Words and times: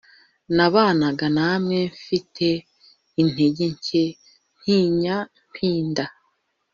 nabanaga 0.55 1.25
namwe 1.37 1.79
mfite 1.95 2.47
intege 3.21 3.65
nke 3.75 4.03
ntinya 4.57 5.15
mpinda 5.49 6.05